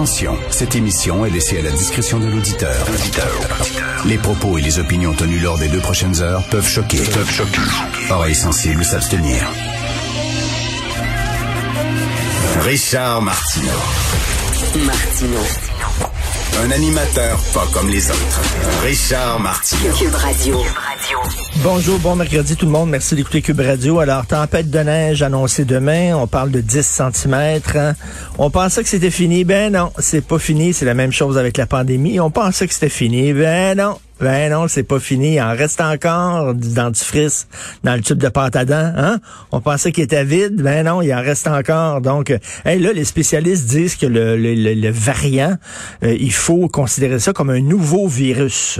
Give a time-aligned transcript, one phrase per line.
[0.00, 2.86] Attention, cette émission est laissée à la discrétion de l'auditeur.
[4.06, 6.96] Les propos et les opinions tenues lors des deux prochaines heures peuvent choquer.
[6.96, 7.60] Peuvent choquer.
[8.08, 9.46] Oreilles sensibles s'abstenir.
[12.60, 13.68] Richard Martineau.
[14.86, 15.40] Martino.
[16.64, 18.40] Un animateur pas comme les autres.
[18.82, 19.92] Richard Martineau.
[19.92, 20.62] Cube Radio.
[21.62, 22.88] Bonjour, bon mercredi tout le monde.
[22.88, 23.98] Merci d'écouter Cube Radio.
[23.98, 26.16] Alors, tempête de neige annoncée demain.
[26.16, 27.60] On parle de 10 cm.
[28.38, 29.44] On pensait que c'était fini.
[29.44, 30.72] Ben non, c'est pas fini.
[30.72, 32.18] C'est la même chose avec la pandémie.
[32.18, 33.34] On pensait que c'était fini.
[33.34, 33.98] Ben non.
[34.20, 35.34] Ben non, c'est pas fini.
[35.36, 37.48] Il en reste encore du dentifrice
[37.84, 38.92] dans le tube de pâte à dents.
[38.96, 39.18] Hein?
[39.50, 40.60] On pensait qu'il était vide.
[40.60, 42.02] Ben non, il en reste encore.
[42.02, 45.56] Donc, euh, là, les spécialistes disent que le, le, le- le variant,
[46.04, 48.78] euh, il faut considérer ça comme un nouveau virus.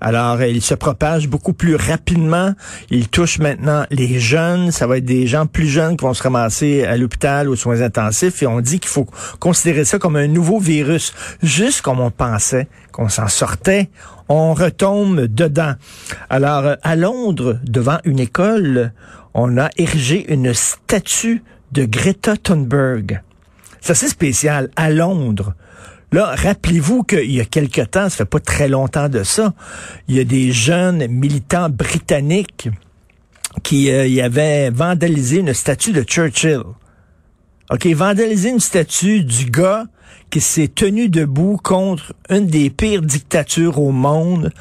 [0.00, 2.54] Alors, euh, il se propage beaucoup plus rapidement.
[2.90, 4.70] Il touche maintenant les jeunes.
[4.70, 7.82] Ça va être des gens plus jeunes qui vont se ramasser à l'hôpital aux soins
[7.82, 8.42] intensifs.
[8.42, 9.06] Et on dit qu'il faut
[9.38, 11.12] considérer ça comme un nouveau virus.
[11.42, 13.90] Juste comme on pensait qu'on s'en sortait
[14.28, 15.74] on retombe dedans.
[16.28, 18.92] Alors, à Londres, devant une école,
[19.34, 23.22] on a érigé une statue de Greta Thunberg.
[23.80, 24.70] C'est spécial.
[24.76, 25.54] À Londres.
[26.12, 29.52] Là, rappelez-vous qu'il y a quelque temps, ça fait pas très longtemps de ça,
[30.08, 32.70] il y a des jeunes militants britanniques
[33.62, 36.62] qui euh, y avaient vandalisé une statue de Churchill.
[37.70, 39.84] OK, vandaliser une statue du gars
[40.30, 44.52] qui s'est tenu debout contre une des pires dictatures au monde,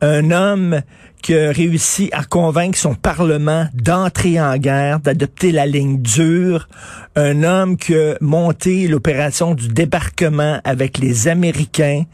[0.00, 0.82] un homme
[1.22, 6.68] qui a réussi à convaincre son Parlement d'entrer en guerre, d'adopter la ligne dure,
[7.14, 12.04] un homme qui a monté l'opération du débarquement avec les Américains,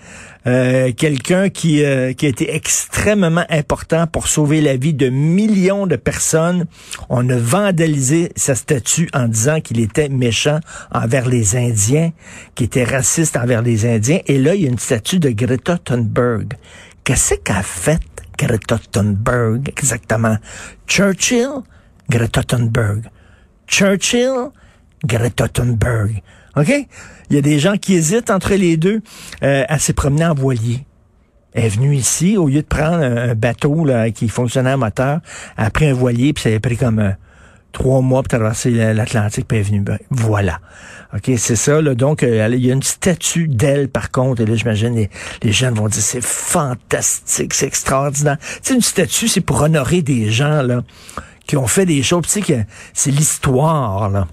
[0.47, 5.87] euh, quelqu'un qui, euh, qui a été extrêmement important pour sauver la vie de millions
[5.87, 6.67] de personnes.
[7.09, 10.61] On a vandalisé sa statue en disant qu'il était méchant
[10.93, 12.13] envers les Indiens,
[12.55, 12.85] qu'il était
[13.37, 14.21] envers les Indiens.
[14.27, 16.55] Et là, il y a une statue de Greta Thunberg.
[17.05, 18.01] Qu'est-ce qu'a fait
[18.39, 20.37] Greta Thunberg exactement?
[20.87, 21.63] Churchill,
[22.09, 23.09] Greta Thunberg.
[23.67, 24.51] Churchill,
[25.05, 26.23] Greta Thunberg.
[26.57, 26.73] OK?
[27.31, 29.01] Il y a des gens qui hésitent entre les deux.
[29.43, 30.87] Euh, elle s'est promenée en voilier.
[31.53, 35.21] Elle est venue ici, au lieu de prendre un, bateau là, qui fonctionnait à moteur,
[35.57, 37.11] elle a pris un voilier, puis ça pris comme euh,
[37.73, 39.63] trois mois pour traverser la- l'Atlantique, puis
[40.11, 40.59] voilà.
[41.15, 41.81] OK, c'est ça.
[41.81, 44.43] Là, donc, euh, il y a une statue d'elle, par contre.
[44.43, 45.11] Et là, j'imagine, les,
[45.43, 48.37] les jeunes vont dire, c'est fantastique, c'est extraordinaire.
[48.63, 50.83] Tu une statue, c'est pour honorer des gens là
[51.47, 52.27] qui ont fait des choses.
[52.31, 54.27] Tu sais, c'est l'histoire, là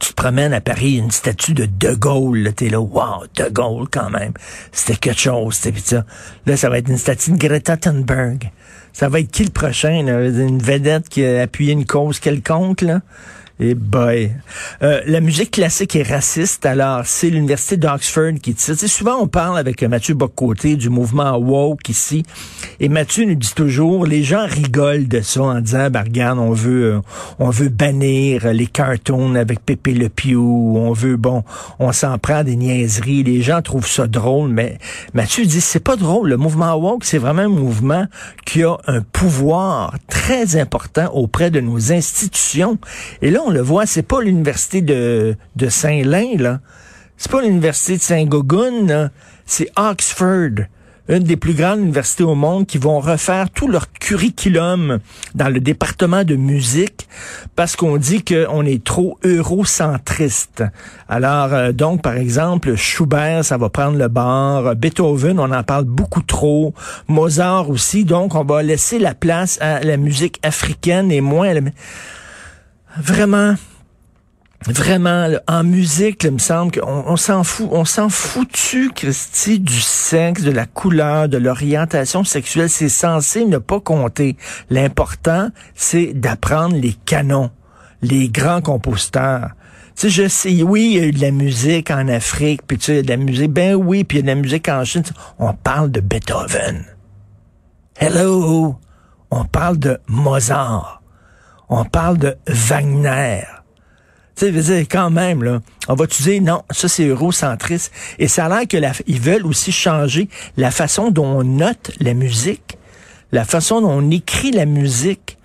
[0.00, 3.88] tu te promènes à Paris, une statue de De Gaulle, t'es là, wow, De Gaulle
[3.90, 4.32] quand même.
[4.72, 6.04] C'était quelque chose, pis ça.
[6.46, 8.50] Là, ça va être une statue de Greta Thunberg.
[8.92, 10.26] Ça va être qui le prochain, là?
[10.26, 13.00] Une vedette qui a appuyé une cause quelconque, là?
[13.60, 14.30] Et boy.
[14.82, 18.76] Euh, la musique classique est raciste, alors c'est l'université d'Oxford qui dit ça.
[18.76, 22.22] Souvent on parle avec Mathieu Bocoté du mouvement woke ici,
[22.78, 26.52] et Mathieu nous dit toujours, les gens rigolent de ça en disant, ben regarde, on
[26.52, 27.00] veut, euh,
[27.40, 31.42] on veut bannir les cartoons avec Pépé Le Pew, on veut, bon,
[31.80, 34.78] on s'en prend des niaiseries, les gens trouvent ça drôle, mais
[35.14, 38.06] Mathieu dit, c'est pas drôle, le mouvement woke, c'est vraiment un mouvement
[38.46, 42.78] qui a un pouvoir très important auprès de nos institutions.
[43.20, 45.36] Et là, on le voit, c'est pas l'université de,
[45.68, 46.60] Saint-Lin, là.
[47.16, 49.10] C'est pas l'université de Saint-Gogun.
[49.46, 50.66] C'est Oxford
[51.08, 54.98] une des plus grandes universités au monde qui vont refaire tout leur curriculum
[55.34, 57.08] dans le département de musique
[57.56, 60.62] parce qu'on dit qu'on est trop eurocentriste.
[61.08, 64.76] Alors, euh, donc, par exemple, Schubert, ça va prendre le bar.
[64.76, 66.74] Beethoven, on en parle beaucoup trop.
[67.08, 68.04] Mozart aussi.
[68.04, 71.60] Donc, on va laisser la place à la musique africaine et moins à.
[72.96, 73.54] Vraiment,
[74.66, 77.68] Vraiment, là, en musique, là, il me semble qu'on on, s'en fout.
[77.70, 82.68] On s'en foutu, Christy, du sexe, de la couleur, de l'orientation sexuelle.
[82.68, 84.36] C'est censé ne pas compter.
[84.68, 87.50] L'important, c'est d'apprendre les canons,
[88.02, 89.50] les grands compositeurs.
[89.94, 92.78] Tu sais, je sais, oui, il y a eu de la musique en Afrique, puis
[92.78, 94.36] tu sais, il y a de la musique, ben oui, puis il y a de
[94.36, 95.02] la musique en Chine.
[95.38, 96.84] On parle de Beethoven.
[97.96, 98.76] Hello!
[99.30, 100.97] On parle de Mozart.
[101.68, 103.42] On parle de Wagner.
[104.36, 107.92] Tu sais, quand même, là, on va-tu dire, non, ça c'est eurocentriste.
[108.18, 111.90] Et ça a l'air que la, ils veulent aussi changer la façon dont on note
[112.00, 112.78] la musique,
[113.32, 115.38] la façon dont on écrit la musique,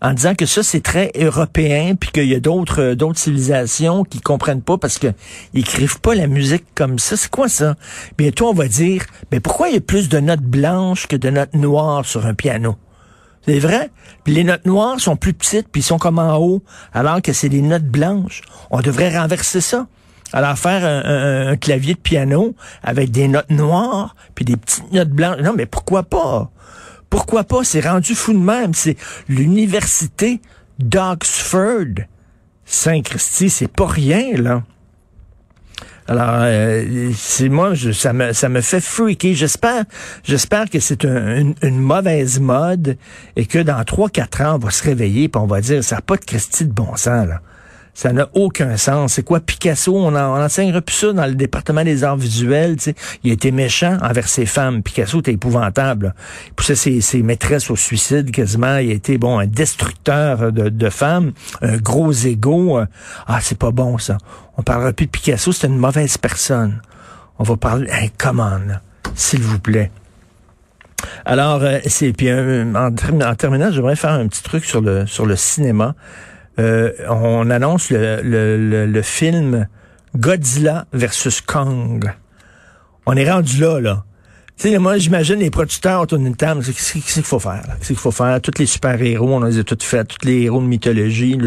[0.00, 4.20] en disant que ça c'est très européen, puis qu'il y a d'autres euh, civilisations qui
[4.20, 5.08] comprennent pas parce que
[5.54, 7.16] ils écrivent pas la musique comme ça.
[7.16, 7.74] C'est quoi ça?
[8.16, 11.30] Bientôt on va dire, mais pourquoi il y a plus de notes blanches que de
[11.30, 12.76] notes noires sur un piano?
[13.48, 13.90] C'est vrai.
[14.24, 16.62] Puis les notes noires sont plus petites, puis sont comme en haut,
[16.92, 18.42] alors que c'est des notes blanches.
[18.70, 19.86] On devrait renverser ça.
[20.34, 25.40] Alors faire un, clavier de piano avec des notes noires puis des petites notes blanches.
[25.40, 26.50] Non, mais pourquoi pas?
[27.08, 27.64] Pourquoi pas?
[27.64, 28.74] C'est rendu fou de même.
[28.74, 28.98] C'est
[29.28, 30.42] l'université
[30.78, 32.04] d'Oxford.
[32.66, 34.62] Saint-Christy, c'est pas rien, là.
[36.08, 37.12] Alors, euh,
[37.50, 39.34] moi, je, ça me ça me fait freaker.
[39.34, 39.84] J'espère,
[40.24, 42.96] j'espère que c'est une, mauvaise mode
[43.36, 45.96] et que dans trois quatre ans, on va se réveiller et on va dire ça
[45.96, 47.42] n'a pas de Christy de bon sens là.
[47.94, 49.14] Ça n'a aucun sens.
[49.14, 49.96] C'est quoi Picasso?
[49.96, 52.76] On, enseignera plus ça dans le département des arts visuels.
[53.24, 54.82] Il était méchant envers ses femmes.
[54.82, 56.14] Picasso était épouvantable.
[56.46, 58.76] Il poussait ses, maîtresses au suicide quasiment.
[58.78, 62.80] Il était bon un destructeur de, femmes, un gros égo.
[63.26, 64.18] Ah, c'est pas bon ça.
[64.56, 66.80] On parlera plus de Picasso, c'est une mauvaise personne.
[67.38, 67.88] On va parler.
[67.90, 68.58] Hey, comment,
[69.14, 69.90] s'il vous plaît.
[71.24, 75.36] Alors, euh, c'est puis euh, en, en, terminant, j'aimerais faire un petit truc sur le
[75.36, 75.94] cinéma.
[76.58, 79.68] Euh, on annonce le, le, le, film
[80.16, 82.12] Godzilla versus Kong.
[83.06, 84.04] On est rendu là, là.
[84.58, 87.62] Tu sais, moi, j'imagine les producteurs autour d'une table, qu'est-ce qu'il faut faire?
[87.78, 88.40] Qu'est-ce qu'il faut faire?
[88.40, 91.38] Tous les super-héros, on les a tous faits, tous les héros de mythologie.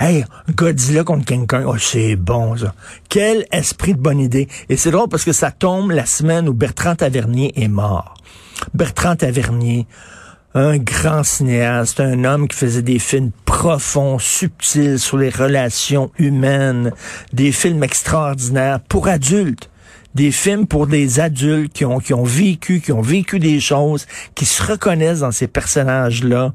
[0.00, 0.24] Hey,
[0.56, 2.74] Godzilla contre King Kong, oh, c'est bon, ça.
[3.10, 4.48] Quel esprit de bonne idée.
[4.70, 8.14] Et c'est drôle parce que ça tombe la semaine où Bertrand Tavernier est mort.
[8.72, 9.86] Bertrand Tavernier,
[10.54, 16.92] un grand cinéaste, un homme qui faisait des films profonds, subtils sur les relations humaines,
[17.32, 19.68] des films extraordinaires pour adultes
[20.14, 24.06] des films pour des adultes qui ont, qui ont vécu, qui ont vécu des choses,
[24.34, 26.52] qui se reconnaissent dans ces personnages-là.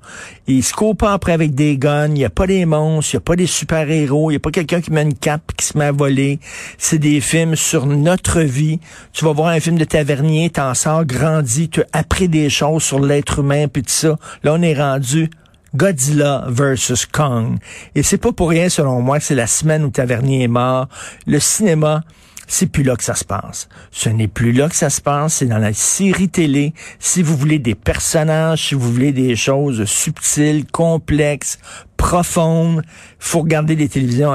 [0.48, 3.18] Ils se courent pas après avec des guns, il n'y a pas des monstres, il
[3.18, 5.66] n'y a pas des super-héros, il n'y a pas quelqu'un qui met une cape qui
[5.66, 6.40] se met à voler.
[6.78, 8.80] C'est des films sur notre vie.
[9.14, 12.84] Tu vas voir un film de Tavernier, t'en sors grandi, tu as appris des choses
[12.84, 14.18] sur l'être humain, puis tout ça.
[14.44, 15.30] Là, on est rendu
[15.76, 17.58] Godzilla versus Kong.
[17.96, 20.88] Et c'est pas pour rien, selon moi, que c'est la semaine où Tavernier est mort.
[21.28, 22.02] Le cinéma,
[22.50, 23.70] c'est plus là que ça se passe.
[23.92, 26.74] Ce n'est plus là que ça se passe, c'est dans la série télé.
[26.98, 31.60] Si vous voulez des personnages, si vous voulez des choses subtiles, complexes,
[32.00, 32.82] profonde.
[33.20, 34.34] faut regarder les télévisions.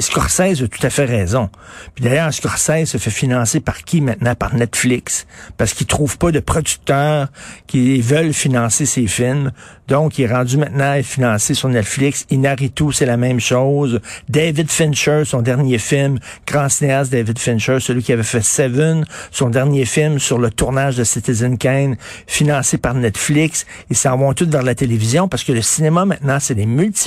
[0.00, 1.48] Scorsese a tout à fait raison.
[1.94, 4.34] Puis d'ailleurs, Scorsese se fait financer par qui maintenant?
[4.34, 5.26] Par Netflix.
[5.56, 7.28] Parce qu'il trouve pas de producteurs
[7.66, 9.50] qui veulent financer ses films.
[9.88, 12.26] Donc, il est rendu maintenant financé sur Netflix.
[12.28, 14.00] Inaritu, c'est la même chose.
[14.28, 19.48] David Fincher, son dernier film, grand cinéaste David Fincher, celui qui avait fait Seven, son
[19.48, 21.96] dernier film sur le tournage de Citizen Kane,
[22.26, 23.64] financé par Netflix.
[23.88, 26.97] Ils s'en vont tous vers la télévision parce que le cinéma maintenant, c'est des multi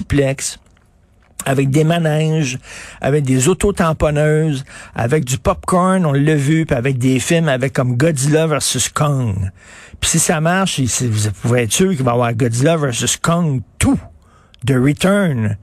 [1.46, 2.60] avec des manèges,
[3.02, 4.64] avec des autotamponneuses,
[4.96, 9.52] avec du popcorn, on l'a vu, puis avec des films avec comme Godzilla versus Kong.
[10.00, 13.62] Puis si ça marche, vous pouvez être sûr qu'il va y avoir Godzilla versus Kong
[13.80, 14.00] tout,
[14.64, 15.58] de Return.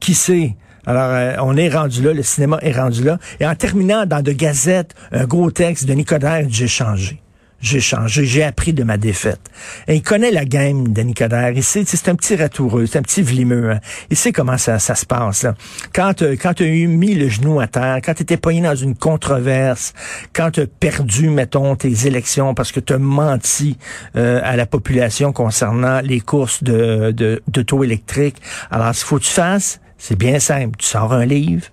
[0.00, 0.56] Qui sait?
[0.86, 3.18] Alors, euh, on est rendu là, le cinéma est rendu là.
[3.40, 7.20] Et en terminant dans de gazettes, un gros texte de Nicodère, j'ai changé
[7.60, 9.40] j'ai changé, j'ai appris de ma défaite.
[9.88, 11.50] Et il connaît la game de Nicodère.
[11.50, 13.72] Il sait, c'est un petit ratoureux, c'est un petit vlimeux.
[13.72, 13.80] Hein.
[14.10, 15.42] Il sait comment ça, ça se passe.
[15.42, 15.54] Là.
[15.94, 18.74] Quand, euh, quand tu as mis le genou à terre, quand tu étais pogné dans
[18.74, 19.94] une controverse,
[20.32, 23.78] quand tu as perdu, mettons, tes élections parce que tu as menti
[24.16, 28.36] euh, à la population concernant les courses de, de, d'auto électrique.
[28.70, 30.76] Alors, ce qu'il faut que tu fasses, c'est bien simple.
[30.78, 31.66] Tu sors un livre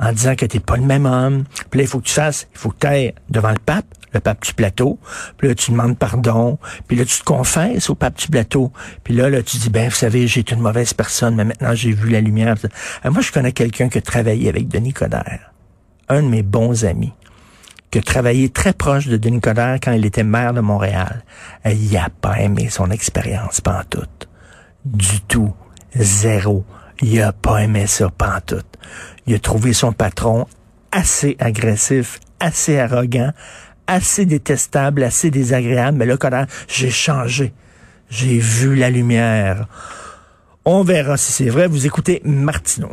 [0.00, 1.44] en disant que t'es pas le même homme.
[1.70, 4.20] Puis là, il faut que tu fasses, il faut que tu devant le pape, le
[4.20, 4.98] pape du plateau.
[5.36, 6.58] Puis là, tu demandes pardon.
[6.88, 8.72] Puis là, tu te confesses au pape du plateau.
[9.04, 11.74] Puis là, là, tu dis, ben, vous savez, j'ai été une mauvaise personne, mais maintenant,
[11.74, 12.56] j'ai vu la lumière.
[13.04, 15.52] Euh, moi, je connais quelqu'un qui a travaillé avec Denis Coderre.
[16.08, 17.12] Un de mes bons amis
[17.90, 21.24] qui a très proche de Denis Coderre quand il était maire de Montréal.
[21.64, 24.28] Il a pas aimé son expérience pantoute.
[24.84, 25.54] Du tout.
[25.94, 26.64] Zéro.
[27.02, 28.66] Il a pas aimé ça pantoute.
[29.26, 30.46] Il a trouvé son patron
[30.92, 33.32] assez agressif, assez arrogant,
[33.90, 35.98] assez détestable, assez désagréable.
[35.98, 36.30] Mais là, quand
[36.68, 37.52] j'ai changé.
[38.08, 39.66] J'ai vu la lumière.
[40.64, 41.66] On verra si c'est vrai.
[41.68, 42.90] Vous écoutez Martineau.